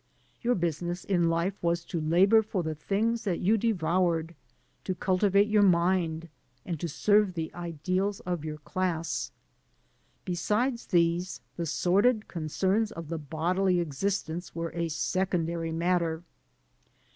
[0.41, 4.33] Your business in life was to labor for the things that you devoured,
[4.83, 6.27] to cultivate your mind,
[6.65, 9.31] and to serve the ideals of your class.
[10.25, 16.23] Beside these, the sordid concerns of the bodily existence were a secondary matter.